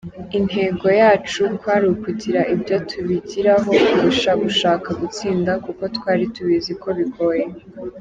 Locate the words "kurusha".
3.87-4.31